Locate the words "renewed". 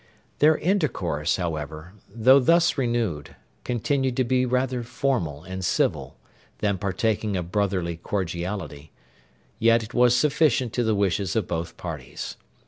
2.75-3.35